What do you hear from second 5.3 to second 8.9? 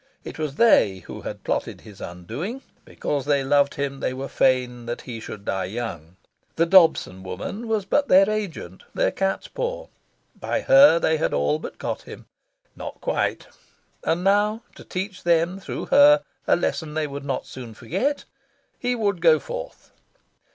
die young. The Dobson woman was but their agent,